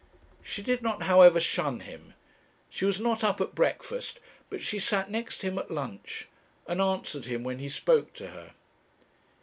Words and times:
She 0.41 0.63
did 0.63 0.81
not, 0.81 1.03
however, 1.03 1.39
shun 1.39 1.81
him. 1.81 2.15
She 2.71 2.85
was 2.85 2.99
not 2.99 3.23
up 3.23 3.39
at 3.39 3.53
breakfast, 3.53 4.19
but 4.49 4.59
she 4.59 4.79
sat 4.79 5.11
next 5.11 5.37
to 5.41 5.47
him 5.49 5.59
at 5.59 5.69
lunch, 5.69 6.27
and 6.65 6.81
answered 6.81 7.25
him 7.27 7.43
when 7.43 7.59
he 7.59 7.69
spoke 7.69 8.11
to 8.13 8.29
her. 8.29 8.53